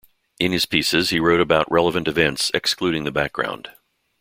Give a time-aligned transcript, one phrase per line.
[0.39, 3.69] In his pieces he wrote about relevant events, excluding the background.